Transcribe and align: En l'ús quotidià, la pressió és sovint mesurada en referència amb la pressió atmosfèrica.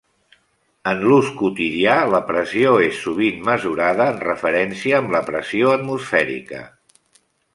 En 0.91 1.01
l'ús 1.09 1.27
quotidià, 1.41 1.97
la 2.13 2.21
pressió 2.29 2.71
és 2.87 3.03
sovint 3.07 3.45
mesurada 3.51 4.09
en 4.15 4.19
referència 4.25 5.01
amb 5.03 5.15
la 5.19 5.23
pressió 5.31 5.75
atmosfèrica. 5.77 6.65